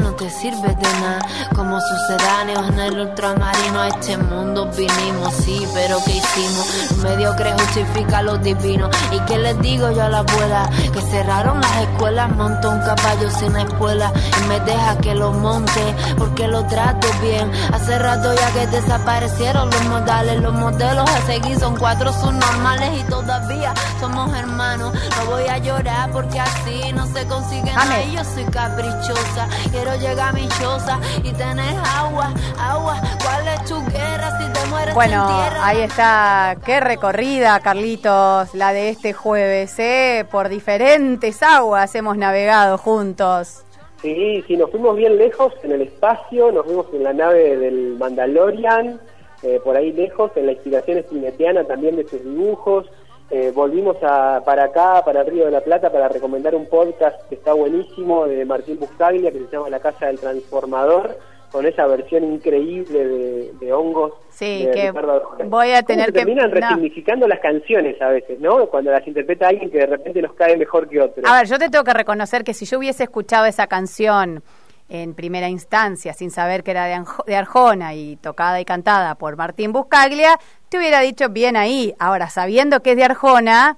no 0.00 0.14
te 0.14 0.30
sirve 0.30 0.68
de 0.74 1.00
nada, 1.00 1.18
como 1.54 1.78
sucedáneos 1.78 2.68
en 2.70 2.80
el 2.80 3.00
ultramarino 3.00 3.80
a 3.80 3.88
este 3.88 4.16
mundo 4.16 4.70
vinimos, 4.76 5.34
sí, 5.34 5.66
pero 5.74 5.98
¿qué 6.04 6.12
hicimos? 6.12 6.90
Los 6.90 6.98
mediocres 6.98 7.52
justifica 7.60 8.22
lo 8.22 8.38
divino, 8.38 8.88
y 9.12 9.20
qué 9.20 9.36
les 9.36 9.60
digo 9.60 9.90
yo 9.90 10.04
a 10.04 10.08
la 10.08 10.18
abuela, 10.18 10.70
que 10.94 11.00
cerraron 11.02 11.60
las 11.60 11.76
escuelas, 11.82 12.30
montó 12.30 12.70
un 12.70 12.80
caballo 12.80 13.30
sin 13.30 13.54
escuela, 13.56 14.12
y 14.40 14.48
me 14.48 14.60
deja 14.60 14.96
que 14.98 15.14
lo 15.14 15.32
monte, 15.32 15.94
porque 16.16 16.48
lo 16.48 16.64
trato 16.66 17.06
bien, 17.20 17.50
hace 17.72 17.98
rato 17.98 18.34
ya 18.34 18.52
que 18.52 18.66
desaparecieron 18.66 19.70
los 19.70 19.84
modales, 19.84 20.40
los 20.40 20.54
modelos 20.54 21.08
a 21.08 21.26
seguir 21.26 21.58
cuatro 21.74 22.12
subnormales 22.12 23.00
y 23.00 23.02
todavía 23.10 23.74
somos 24.00 24.32
hermanos. 24.36 24.92
No 24.94 25.30
voy 25.30 25.44
a 25.48 25.58
llorar 25.58 26.10
porque 26.12 26.38
así 26.38 26.92
no 26.94 27.06
se 27.06 27.26
consigue 27.26 27.72
nada. 27.72 28.02
Yo 28.12 28.22
soy 28.24 28.44
caprichosa, 28.44 29.48
quiero 29.70 29.96
llegar 29.96 30.28
a 30.28 30.32
mi 30.32 30.46
choza 30.48 30.98
y 31.24 31.32
tener 31.32 31.74
agua, 31.96 32.32
agua. 32.58 33.00
¿Cuál 33.22 33.48
es 33.48 33.64
tu 33.64 33.80
guerra 33.90 34.38
si 34.38 34.52
te 34.52 34.66
mueres 34.68 34.94
Bueno, 34.94 35.26
sin 35.26 35.36
tierra? 35.36 35.66
ahí 35.66 35.80
está. 35.80 36.56
Qué 36.64 36.80
recorrida, 36.80 37.58
Carlitos, 37.60 38.54
la 38.54 38.72
de 38.72 38.90
este 38.90 39.12
jueves, 39.12 39.78
¿eh? 39.78 40.26
Por 40.30 40.48
diferentes 40.48 41.42
aguas 41.42 41.94
hemos 41.94 42.16
navegado 42.16 42.78
juntos. 42.78 43.62
Sí, 44.02 44.44
sí, 44.46 44.56
nos 44.56 44.70
fuimos 44.70 44.94
bien 44.96 45.16
lejos 45.18 45.52
en 45.64 45.72
el 45.72 45.82
espacio, 45.82 46.52
nos 46.52 46.64
fuimos 46.66 46.86
en 46.92 47.02
la 47.02 47.12
nave 47.12 47.56
del 47.56 47.96
Mandalorian, 47.98 49.00
eh, 49.46 49.60
por 49.62 49.76
ahí 49.76 49.92
lejos, 49.92 50.30
en 50.36 50.46
la 50.46 50.52
inspiración 50.52 50.98
espinetiana 50.98 51.64
también 51.64 51.96
de 51.96 52.04
sus 52.08 52.22
dibujos. 52.22 52.86
Eh, 53.30 53.50
volvimos 53.54 53.96
a, 54.02 54.42
para 54.44 54.64
acá, 54.64 55.02
para 55.04 55.22
el 55.22 55.26
Río 55.26 55.46
de 55.46 55.50
la 55.50 55.60
Plata, 55.60 55.90
para 55.90 56.08
recomendar 56.08 56.54
un 56.54 56.66
podcast 56.66 57.16
que 57.28 57.34
está 57.36 57.52
buenísimo 57.54 58.26
de 58.26 58.44
Martín 58.44 58.78
Buscaglia, 58.78 59.32
que 59.32 59.38
se 59.40 59.46
llama 59.52 59.68
La 59.68 59.80
Casa 59.80 60.06
del 60.06 60.18
Transformador, 60.20 61.18
con 61.50 61.66
esa 61.66 61.86
versión 61.86 62.22
increíble 62.24 63.04
de, 63.04 63.52
de 63.60 63.72
hongos. 63.72 64.12
Sí, 64.30 64.66
de 64.66 64.70
que 64.72 64.90
voy 64.92 65.70
a 65.72 65.82
¿Cómo 65.82 65.86
tener 65.86 66.06
que- 66.06 66.18
terminan 66.20 66.50
no. 66.50 66.54
resignificando 66.56 67.26
las 67.26 67.40
canciones 67.40 68.00
a 68.02 68.08
veces, 68.10 68.38
¿no? 68.40 68.66
Cuando 68.66 68.90
las 68.92 69.06
interpreta 69.06 69.48
alguien 69.48 69.70
que 69.70 69.78
de 69.78 69.86
repente 69.86 70.22
nos 70.22 70.34
cae 70.34 70.56
mejor 70.56 70.88
que 70.88 71.00
otro. 71.00 71.22
A 71.26 71.38
ver, 71.38 71.46
yo 71.48 71.58
te 71.58 71.68
tengo 71.70 71.84
que 71.84 71.94
reconocer 71.94 72.44
que 72.44 72.54
si 72.54 72.64
yo 72.66 72.78
hubiese 72.78 73.04
escuchado 73.04 73.46
esa 73.46 73.66
canción 73.66 74.42
en 74.88 75.14
primera 75.14 75.48
instancia, 75.48 76.12
sin 76.12 76.30
saber 76.30 76.62
que 76.62 76.70
era 76.70 76.84
de, 76.86 76.94
Anjo- 76.94 77.24
de 77.24 77.36
Arjona 77.36 77.94
y 77.94 78.16
tocada 78.16 78.60
y 78.60 78.64
cantada 78.64 79.14
por 79.16 79.36
Martín 79.36 79.72
Buscaglia, 79.72 80.38
te 80.68 80.78
hubiera 80.78 81.00
dicho 81.00 81.28
bien 81.28 81.56
ahí. 81.56 81.94
Ahora, 81.98 82.28
sabiendo 82.30 82.80
que 82.82 82.92
es 82.92 82.96
de 82.96 83.04
Arjona, 83.04 83.76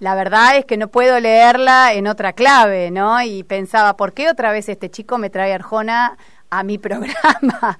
la 0.00 0.14
verdad 0.14 0.56
es 0.56 0.64
que 0.66 0.76
no 0.76 0.88
puedo 0.88 1.18
leerla 1.20 1.92
en 1.94 2.06
otra 2.06 2.32
clave, 2.32 2.90
¿no? 2.90 3.22
Y 3.22 3.42
pensaba, 3.44 3.96
¿por 3.96 4.12
qué 4.12 4.28
otra 4.28 4.52
vez 4.52 4.68
este 4.68 4.90
chico 4.90 5.18
me 5.18 5.30
trae 5.30 5.52
Arjona 5.54 6.16
a 6.50 6.62
mi 6.62 6.78
programa? 6.78 7.78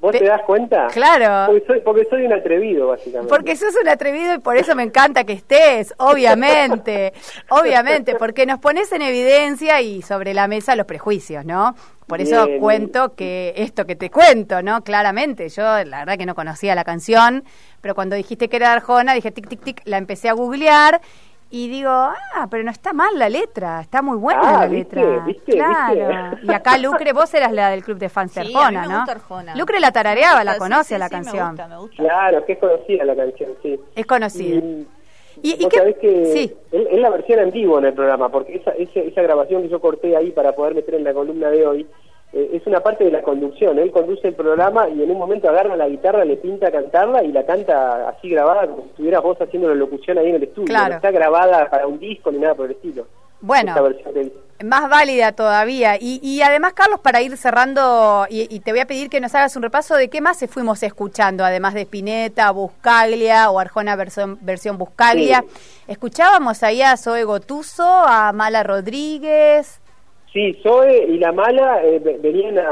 ¿Vos 0.00 0.12
Pe- 0.12 0.18
te 0.18 0.24
das 0.26 0.42
cuenta? 0.42 0.88
Claro. 0.88 1.52
Porque 1.52 1.66
soy, 1.66 1.80
porque 1.80 2.04
soy 2.10 2.26
un 2.26 2.32
atrevido, 2.32 2.88
básicamente. 2.88 3.28
Porque 3.28 3.54
sos 3.56 3.74
un 3.80 3.88
atrevido 3.88 4.34
y 4.34 4.38
por 4.38 4.56
eso 4.56 4.74
me 4.74 4.82
encanta 4.82 5.22
que 5.24 5.32
estés, 5.32 5.94
obviamente, 5.98 7.12
obviamente, 7.50 8.16
porque 8.16 8.44
nos 8.44 8.58
pones 8.58 8.90
en 8.92 9.02
evidencia 9.02 9.80
y 9.80 10.02
sobre 10.02 10.34
la 10.34 10.48
mesa 10.48 10.74
los 10.76 10.86
prejuicios, 10.86 11.44
¿no? 11.44 11.74
Por 12.06 12.20
eso 12.20 12.46
Bien. 12.46 12.60
cuento 12.60 13.14
que 13.14 13.54
esto 13.56 13.86
que 13.86 13.96
te 13.96 14.10
cuento, 14.10 14.62
¿no? 14.62 14.82
Claramente, 14.82 15.48
yo 15.48 15.62
la 15.84 16.00
verdad 16.00 16.18
que 16.18 16.26
no 16.26 16.34
conocía 16.34 16.74
la 16.74 16.84
canción, 16.84 17.44
pero 17.80 17.94
cuando 17.94 18.16
dijiste 18.16 18.48
que 18.48 18.56
era 18.56 18.68
de 18.68 18.74
Arjona, 18.76 19.14
dije 19.14 19.30
tic, 19.30 19.48
tic, 19.48 19.62
tic, 19.62 19.82
la 19.84 19.98
empecé 19.98 20.28
a 20.28 20.32
googlear 20.32 21.00
y 21.48 21.68
digo, 21.68 21.90
ah, 21.90 22.46
pero 22.50 22.64
no 22.64 22.70
está 22.70 22.92
mal 22.94 23.18
la 23.18 23.28
letra, 23.28 23.80
está 23.82 24.00
muy 24.02 24.16
buena 24.16 24.40
Ah, 24.42 24.52
la 24.60 24.66
¿viste? 24.66 24.96
letra. 24.96 25.24
¿viste? 25.24 25.52
claro. 25.52 26.30
¿viste? 26.32 26.46
Y 26.46 26.54
acá 26.54 26.78
Lucre, 26.78 27.12
vos 27.12 27.32
eras 27.34 27.52
la 27.52 27.68
del 27.70 27.84
club 27.84 27.98
de 27.98 28.08
fans 28.08 28.34
de 28.34 28.42
Sí, 28.44 28.48
a 28.48 28.70
mí 28.70 28.76
Arjona, 28.76 28.80
me 28.82 28.88
¿no? 28.88 28.96
gusta 29.00 29.12
Arjona. 29.12 29.54
Lucre 29.56 29.78
la 29.80 29.92
tarareaba, 29.92 30.44
la 30.44 30.56
conoce 30.58 30.94
sí, 30.94 30.98
la 30.98 31.08
canción. 31.10 31.44
Me 31.44 31.50
gusta, 31.50 31.68
me 31.68 31.76
gusta. 31.78 31.96
Claro, 32.02 32.44
que 32.46 32.52
es 32.54 32.58
conocida 32.58 33.04
la 33.04 33.14
canción, 33.16 33.50
sí. 33.62 33.80
Es 33.94 34.06
conocida. 34.06 34.56
Y, 34.56 34.88
¿Y- 35.42 35.54
y 35.58 35.62
vos 35.64 35.68
qué- 35.72 35.78
sabés 35.78 35.96
que 35.98 36.24
sí. 36.26 36.54
es, 36.72 37.00
la 37.00 37.10
versión 37.10 37.40
en 37.40 37.50
vivo 37.50 37.78
en 37.78 37.86
el 37.86 37.94
programa, 37.94 38.28
porque 38.30 38.56
esa, 38.56 38.70
esa, 38.72 39.00
esa 39.00 39.22
grabación 39.22 39.62
que 39.62 39.68
yo 39.68 39.80
corté 39.80 40.16
ahí 40.16 40.30
para 40.30 40.52
poder 40.52 40.74
meter 40.74 40.94
en 40.94 41.04
la 41.04 41.12
columna 41.12 41.50
de 41.50 41.66
hoy 41.66 41.86
eh, 42.32 42.50
es 42.54 42.66
una 42.66 42.80
parte 42.80 43.04
de 43.04 43.10
la 43.10 43.20
conducción. 43.22 43.78
Él 43.78 43.90
conduce 43.90 44.28
el 44.28 44.34
programa 44.34 44.88
y 44.88 45.02
en 45.02 45.10
un 45.10 45.18
momento 45.18 45.48
agarra 45.50 45.76
la 45.76 45.88
guitarra, 45.88 46.24
le 46.24 46.36
pinta 46.36 46.70
cantarla 46.70 47.22
y 47.24 47.32
la 47.32 47.44
canta 47.44 48.08
así 48.08 48.30
grabada 48.30 48.66
como 48.68 48.82
si 48.84 48.88
estuvieras 48.90 49.22
vos 49.22 49.36
haciendo 49.40 49.68
la 49.68 49.74
locución 49.74 50.16
ahí 50.18 50.28
en 50.30 50.36
el 50.36 50.44
estudio. 50.44 50.66
Claro. 50.68 50.88
No 50.90 50.94
está 50.96 51.10
grabada 51.10 51.68
para 51.68 51.86
un 51.86 51.98
disco 51.98 52.32
ni 52.32 52.38
nada 52.38 52.54
por 52.54 52.66
el 52.66 52.72
estilo. 52.72 53.06
Bueno. 53.42 53.74
Más 54.64 54.88
válida 54.88 55.32
todavía. 55.32 55.96
Y, 56.00 56.20
y 56.22 56.40
además, 56.42 56.72
Carlos, 56.72 57.00
para 57.00 57.20
ir 57.20 57.36
cerrando, 57.36 58.26
y, 58.30 58.46
y 58.54 58.60
te 58.60 58.70
voy 58.70 58.78
a 58.80 58.86
pedir 58.86 59.10
que 59.10 59.20
nos 59.20 59.34
hagas 59.34 59.56
un 59.56 59.62
repaso 59.64 59.96
de 59.96 60.08
qué 60.08 60.20
más 60.20 60.38
se 60.38 60.46
fuimos 60.46 60.84
escuchando, 60.84 61.44
además 61.44 61.74
de 61.74 61.80
Spinetta, 61.80 62.48
Buscaglia 62.52 63.50
o 63.50 63.58
Arjona 63.58 63.96
versión, 63.96 64.38
versión 64.40 64.78
Buscaglia. 64.78 65.44
Escuchábamos 65.88 66.62
ahí 66.62 66.80
a 66.80 66.96
Zoe 66.96 67.24
Gotuso, 67.24 67.82
a 67.84 68.32
Mala 68.32 68.62
Rodríguez. 68.62 69.80
Sí, 70.32 70.56
Zoe 70.62 71.06
y 71.08 71.18
La 71.18 71.32
Mala 71.32 71.82
eh, 71.84 71.98
ve- 71.98 72.18
venían 72.22 72.58
a- 72.58 72.64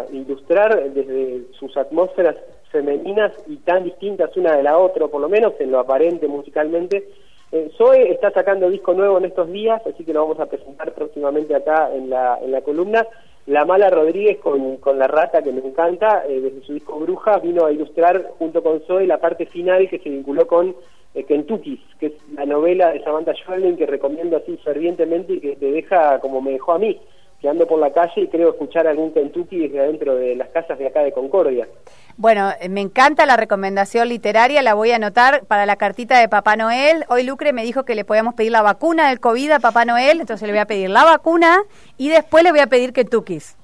a 0.00 0.04
ilustrar 0.12 0.90
desde 0.92 1.42
sus 1.58 1.76
atmósferas 1.76 2.36
femeninas 2.70 3.32
y 3.48 3.56
tan 3.58 3.82
distintas 3.84 4.34
una 4.36 4.54
de 4.56 4.62
la 4.62 4.78
otra, 4.78 5.08
por 5.08 5.20
lo 5.20 5.28
menos 5.28 5.54
en 5.58 5.72
lo 5.72 5.80
aparente 5.80 6.28
musicalmente. 6.28 7.04
Eh, 7.50 7.70
Zoe 7.78 8.10
está 8.10 8.30
sacando 8.30 8.68
disco 8.68 8.92
nuevo 8.92 9.18
en 9.18 9.24
estos 9.24 9.50
días, 9.50 9.80
así 9.86 10.04
que 10.04 10.12
lo 10.12 10.22
vamos 10.22 10.40
a 10.40 10.46
presentar 10.46 10.92
próximamente 10.92 11.54
acá 11.54 11.90
en 11.94 12.10
la, 12.10 12.38
en 12.42 12.52
la 12.52 12.60
columna. 12.60 13.06
La 13.46 13.64
Mala 13.64 13.88
Rodríguez 13.88 14.38
con, 14.38 14.76
con 14.76 14.98
La 14.98 15.06
Rata, 15.06 15.40
que 15.40 15.52
me 15.52 15.66
encanta, 15.66 16.24
eh, 16.28 16.40
desde 16.40 16.60
su 16.66 16.74
disco 16.74 16.98
Bruja, 16.98 17.38
vino 17.38 17.64
a 17.64 17.72
ilustrar 17.72 18.32
junto 18.38 18.62
con 18.62 18.80
Zoe 18.82 19.06
la 19.06 19.18
parte 19.18 19.46
final 19.46 19.88
que 19.88 19.98
se 19.98 20.10
vinculó 20.10 20.46
con 20.46 20.76
eh, 21.14 21.24
Kentucky, 21.24 21.82
que 21.98 22.06
es 22.06 22.12
la 22.34 22.44
novela 22.44 22.92
de 22.92 23.02
Samantha 23.02 23.32
Schweblin 23.32 23.78
que 23.78 23.86
recomiendo 23.86 24.36
así 24.36 24.58
fervientemente 24.58 25.32
y 25.32 25.40
que 25.40 25.56
te 25.56 25.72
deja 25.72 26.20
como 26.20 26.42
me 26.42 26.52
dejó 26.52 26.72
a 26.72 26.78
mí, 26.78 27.00
que 27.40 27.48
ando 27.48 27.66
por 27.66 27.78
la 27.78 27.92
calle 27.92 28.22
y 28.22 28.26
creo 28.28 28.50
escuchar 28.50 28.86
algún 28.86 29.12
Kentucky 29.12 29.58
desde 29.68 29.78
adentro 29.80 30.16
de 30.16 30.34
las 30.34 30.48
casas 30.48 30.78
de 30.78 30.86
acá 30.88 31.02
de 31.02 31.12
Concordia. 31.12 31.68
Bueno, 32.16 32.50
eh, 32.60 32.68
me 32.68 32.80
encanta 32.80 33.26
la 33.26 33.36
recomendación 33.36 34.08
literaria, 34.08 34.60
la 34.62 34.74
voy 34.74 34.90
a 34.90 34.96
anotar 34.96 35.44
para 35.46 35.64
la 35.64 35.76
cartita 35.76 36.18
de 36.18 36.28
Papá 36.28 36.56
Noel. 36.56 37.04
Hoy 37.08 37.22
Lucre 37.22 37.52
me 37.52 37.62
dijo 37.62 37.84
que 37.84 37.94
le 37.94 38.04
podíamos 38.04 38.34
pedir 38.34 38.50
la 38.50 38.62
vacuna 38.62 39.08
del 39.10 39.20
COVID 39.20 39.52
a 39.52 39.60
Papá 39.60 39.84
Noel, 39.84 40.20
entonces 40.20 40.46
le 40.48 40.52
voy 40.52 40.60
a 40.60 40.66
pedir 40.66 40.90
la 40.90 41.04
vacuna 41.04 41.58
y 41.96 42.08
después 42.08 42.42
le 42.42 42.50
voy 42.50 42.60
a 42.60 42.66
pedir 42.66 42.92
Kentuckys. 42.92 43.56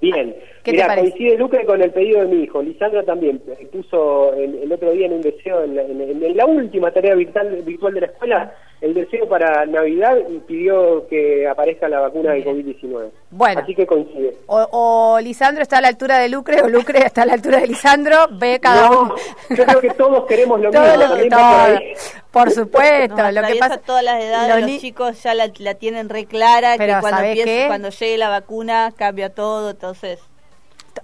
Bien, 0.00 0.34
¿Qué 0.64 0.70
te 0.72 0.76
Mirá, 0.78 0.86
parece? 0.88 1.10
coincide 1.10 1.36
Lucre 1.38 1.64
con 1.66 1.80
el 1.82 1.90
pedido 1.92 2.20
de 2.22 2.26
mi 2.26 2.42
hijo. 2.44 2.60
Lisandra 2.62 3.04
también 3.04 3.40
puso 3.70 4.32
el, 4.34 4.54
el 4.62 4.72
otro 4.72 4.90
día 4.90 5.06
en 5.06 5.12
un 5.12 5.20
deseo, 5.20 5.62
en 5.62 5.76
la, 5.76 5.82
en- 5.82 6.00
en 6.24 6.36
la 6.36 6.46
última 6.46 6.90
tarea 6.90 7.14
virtual, 7.14 7.62
virtual 7.62 7.94
de 7.94 8.00
la 8.00 8.06
escuela, 8.06 8.54
el 8.82 8.94
deseo 8.94 9.28
para 9.28 9.64
Navidad 9.64 10.16
y 10.28 10.38
pidió 10.40 11.06
que 11.08 11.46
aparezca 11.48 11.88
la 11.88 12.00
vacuna 12.00 12.32
de 12.32 12.44
COVID-19. 12.44 13.10
Bueno. 13.30 13.60
Así 13.60 13.74
que 13.76 13.86
coincide. 13.86 14.36
O, 14.46 14.66
o, 14.72 15.20
Lisandro 15.20 15.62
está 15.62 15.78
a 15.78 15.80
la 15.80 15.88
altura 15.88 16.18
de 16.18 16.28
Lucre 16.28 16.60
o 16.62 16.68
Lucre 16.68 16.98
está 17.06 17.22
a 17.22 17.26
la 17.26 17.34
altura 17.34 17.60
de 17.60 17.68
Lisandro, 17.68 18.26
ve 18.32 18.58
cada 18.60 18.88
no, 18.88 19.00
uno. 19.02 19.14
Yo 19.50 19.64
creo 19.64 19.80
que 19.80 19.90
todos 19.90 20.26
queremos 20.26 20.60
lo 20.60 20.70
mismo. 20.72 20.84
lo 20.84 21.14
que- 21.16 21.28
todo. 21.30 21.78
por 22.32 22.50
supuesto, 22.50 23.16
Nos 23.16 23.32
lo 23.34 23.42
que 23.42 23.54
pasa 23.56 23.78
todas 23.78 24.02
las 24.04 24.20
edades, 24.22 24.66
los 24.66 24.80
chicos 24.80 25.22
ya 25.22 25.34
la, 25.34 25.50
la 25.58 25.74
tienen 25.74 26.08
re 26.08 26.26
clara, 26.26 26.74
Pero 26.76 26.94
que 26.96 27.00
cuando 27.00 27.18
¿sabés 27.18 27.38
empiece, 27.38 27.66
cuando 27.68 27.88
llegue 27.90 28.18
la 28.18 28.28
vacuna 28.30 28.92
cambia 28.96 29.32
todo, 29.32 29.70
entonces 29.70 30.18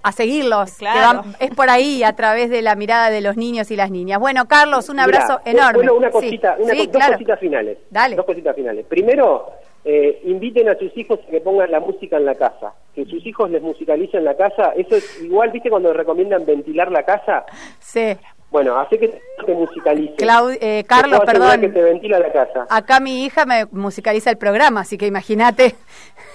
a 0.02 0.12
seguirlos, 0.12 0.72
que 0.72 0.78
Claro. 0.84 1.22
van- 1.22 1.36
es 1.40 1.50
por 1.54 1.70
ahí 1.70 2.02
a 2.02 2.14
través 2.14 2.50
de 2.50 2.62
la 2.62 2.74
mirada 2.74 3.10
de 3.10 3.20
los 3.20 3.36
niños 3.36 3.70
y 3.70 3.76
las 3.76 3.90
niñas. 3.90 4.18
Bueno, 4.20 4.46
Carlos, 4.46 4.88
un 4.88 5.00
abrazo 5.00 5.40
enorme. 5.44 5.78
Bueno, 5.78 5.94
una 5.94 6.08
Sí, 6.08 6.12
cosita, 6.12 6.56
una 6.58 6.72
sí, 6.74 6.78
co- 6.78 6.84
dos 6.84 6.92
claro. 6.92 7.12
cositas 7.14 7.40
finales. 7.40 7.78
Dale. 7.90 8.16
Dos 8.16 8.26
cositas 8.26 8.54
finales. 8.54 8.84
Primero, 8.86 9.50
eh, 9.84 10.20
inviten 10.24 10.68
a 10.68 10.76
sus 10.78 10.96
hijos 10.96 11.20
a 11.26 11.30
que 11.30 11.40
pongan 11.40 11.70
la 11.70 11.80
música 11.80 12.16
en 12.16 12.26
la 12.26 12.34
casa. 12.34 12.74
Que 12.94 13.04
sus 13.06 13.24
hijos 13.26 13.50
les 13.50 13.62
musicalicen 13.62 14.24
la 14.24 14.36
casa. 14.36 14.72
Eso 14.76 14.96
es 14.96 15.22
igual, 15.22 15.50
¿viste 15.50 15.70
cuando 15.70 15.92
recomiendan 15.92 16.44
ventilar 16.44 16.90
la 16.90 17.04
casa? 17.04 17.44
Sí. 17.78 18.16
Bueno, 18.50 18.78
hace 18.78 18.98
que 18.98 19.08
te 19.44 19.54
musicalicen. 19.54 20.16
Clau- 20.16 20.56
eh, 20.58 20.82
Carlos, 20.88 21.20
perdón. 21.26 21.60
que 21.60 21.68
te 21.68 21.82
ventila 21.82 22.18
la 22.18 22.32
casa. 22.32 22.66
Acá 22.70 22.98
mi 22.98 23.24
hija 23.26 23.44
me 23.44 23.66
musicaliza 23.72 24.30
el 24.30 24.38
programa, 24.38 24.80
así 24.80 24.96
que 24.96 25.06
imagínate. 25.06 25.74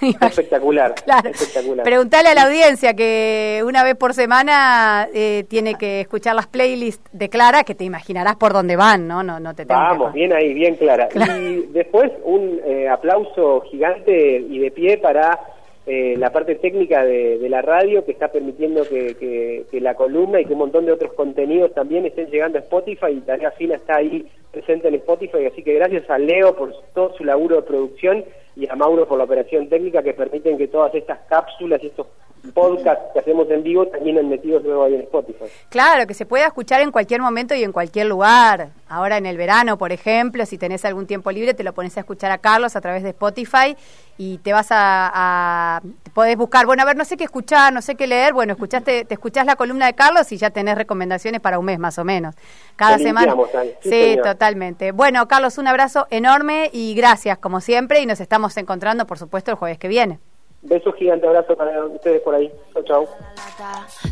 Espectacular, 0.20 0.94
Claro. 1.04 1.28
espectacular. 1.30 1.84
Preguntale 1.84 2.28
a 2.28 2.34
la 2.34 2.42
audiencia 2.44 2.94
que 2.94 3.62
una 3.66 3.82
vez 3.82 3.96
por 3.96 4.14
semana 4.14 5.08
eh, 5.12 5.44
tiene 5.48 5.74
que 5.74 6.00
escuchar 6.02 6.34
las 6.36 6.46
playlists 6.46 7.02
de 7.12 7.28
Clara, 7.28 7.64
que 7.64 7.74
te 7.74 7.84
imaginarás 7.84 8.36
por 8.36 8.52
dónde 8.52 8.76
van, 8.76 9.08
¿no? 9.08 9.22
No, 9.22 9.40
no 9.40 9.54
te 9.54 9.66
que- 9.66 9.72
Vamos, 9.72 10.12
bien 10.12 10.32
ahí, 10.32 10.52
bien 10.54 10.76
clara. 10.76 11.08
Claro. 11.08 11.36
Y 11.36 11.66
después 11.72 12.10
un 12.24 12.60
eh, 12.64 12.88
aplauso 12.88 13.62
gigante 13.70 14.36
y 14.38 14.58
de 14.58 14.70
pie 14.70 14.98
para 14.98 15.38
eh, 15.86 16.16
la 16.16 16.32
parte 16.32 16.54
técnica 16.54 17.04
de, 17.04 17.46
la 17.48 17.60
radio 17.60 18.04
que 18.04 18.12
está 18.12 18.28
permitiendo 18.28 18.88
que 18.88 19.66
la 19.72 19.94
columna 19.94 20.40
y 20.40 20.46
que 20.46 20.54
un 20.54 20.60
montón 20.60 20.86
de 20.86 20.92
otros 20.92 21.12
contenidos 21.12 21.74
también 21.74 22.06
estén 22.06 22.30
llegando 22.30 22.58
a 22.58 22.62
Spotify 22.62 23.12
y 23.12 23.20
Tarea 23.20 23.50
Fina 23.52 23.76
está 23.76 23.96
ahí 23.96 24.26
presente 24.50 24.88
en 24.88 24.94
Spotify. 24.94 25.46
Así 25.46 25.62
que 25.62 25.74
gracias 25.74 26.08
a 26.08 26.18
Leo 26.18 26.56
por 26.56 26.72
todo 26.94 27.14
su 27.16 27.24
laburo 27.24 27.56
de 27.56 27.62
producción 27.62 28.24
y 28.56 28.68
a 28.68 28.76
Mauro 28.76 29.06
por 29.06 29.18
la 29.18 29.24
operación 29.24 29.68
técnica 29.68 30.02
que 30.02 30.14
permiten 30.14 30.56
que 30.56 30.68
todas 30.68 30.94
estas 30.94 31.18
cápsulas 31.28 31.82
y 31.82 31.88
estos 31.88 32.06
podcasts 32.52 33.04
que 33.12 33.18
hacemos 33.20 33.50
en 33.50 33.62
vivo 33.62 33.86
terminen 33.86 34.28
metidos 34.28 34.62
luego 34.64 34.84
ahí 34.84 34.94
en 34.94 35.00
Spotify. 35.02 35.44
Claro, 35.70 36.06
que 36.06 36.14
se 36.14 36.26
pueda 36.26 36.46
escuchar 36.46 36.80
en 36.80 36.90
cualquier 36.92 37.20
momento 37.20 37.54
y 37.54 37.64
en 37.64 37.72
cualquier 37.72 38.06
lugar. 38.06 38.70
Ahora 38.88 39.16
en 39.16 39.26
el 39.26 39.36
verano, 39.36 39.78
por 39.78 39.92
ejemplo, 39.92 40.44
si 40.46 40.58
tenés 40.58 40.84
algún 40.84 41.06
tiempo 41.06 41.30
libre, 41.32 41.54
te 41.54 41.64
lo 41.64 41.72
pones 41.72 41.96
a 41.96 42.00
escuchar 42.00 42.30
a 42.30 42.38
Carlos 42.38 42.76
a 42.76 42.80
través 42.80 43.02
de 43.02 43.10
Spotify 43.10 43.76
y 44.18 44.38
te 44.38 44.52
vas 44.52 44.68
a, 44.70 45.10
a- 45.12 45.80
podés 46.12 46.36
buscar, 46.36 46.66
bueno, 46.66 46.82
a 46.82 46.86
ver, 46.86 46.96
no 46.96 47.04
sé 47.04 47.16
qué 47.16 47.24
escuchar, 47.24 47.72
no 47.72 47.82
sé 47.82 47.96
qué 47.96 48.06
leer, 48.06 48.32
bueno, 48.32 48.52
escuchaste, 48.52 49.04
te 49.04 49.14
escuchás 49.14 49.46
la 49.46 49.56
columna 49.56 49.86
de 49.86 49.94
Carlos 49.94 50.30
y 50.30 50.36
ya 50.36 50.50
tenés 50.50 50.76
recomendaciones 50.76 51.40
para 51.40 51.58
un 51.58 51.64
mes 51.64 51.78
más 51.78 51.98
o 51.98 52.04
menos. 52.04 52.34
Cada 52.76 52.98
Te 52.98 53.04
semana. 53.04 53.34
ahí, 53.58 53.74
sí, 53.82 54.16
totalmente. 54.22 54.92
Bueno, 54.92 55.26
Carlos, 55.26 55.58
un 55.58 55.66
abrazo 55.66 56.06
enorme 56.10 56.70
y 56.72 56.94
gracias 56.94 57.38
como 57.38 57.60
siempre 57.60 58.00
y 58.00 58.06
nos 58.06 58.20
estamos 58.20 58.56
encontrando, 58.56 59.06
por 59.06 59.18
supuesto, 59.18 59.50
el 59.50 59.56
jueves 59.56 59.78
que 59.78 59.88
viene. 59.88 60.20
Besos 60.64 60.94
gigante, 60.96 61.26
abrazo 61.26 61.54
para 61.56 61.84
ustedes 61.84 62.22
por 62.22 62.34
ahí. 62.34 62.50
Chau, 62.72 62.82
chau. 62.84 63.08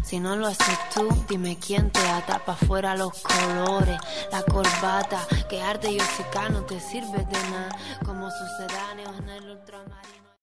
Si 0.04 0.20
no 0.20 0.36
lo 0.36 0.46
haces 0.46 0.78
tú, 0.94 1.08
dime 1.28 1.56
quién 1.58 1.90
te 1.90 2.00
ata 2.00 2.38
pa' 2.44 2.54
fuera 2.54 2.94
los 2.94 3.22
colores, 3.22 3.98
la 4.30 4.42
corbata. 4.42 5.26
Que 5.48 5.60
arte 5.60 5.90
y 5.90 5.98
te 6.68 6.78
sirve 6.78 7.18
de 7.18 7.50
nada, 7.50 7.70
como 8.04 8.30
sucedáneos 8.30 9.18
en 9.18 9.28
el 9.30 9.50
ultramarino. 9.50 10.21